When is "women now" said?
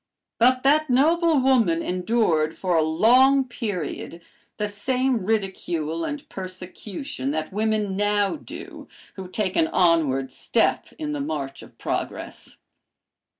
7.53-8.35